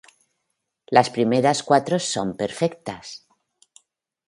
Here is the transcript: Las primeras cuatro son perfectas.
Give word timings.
Las 0.87 1.11
primeras 1.11 1.61
cuatro 1.61 1.99
son 1.99 2.35
perfectas. 2.35 3.27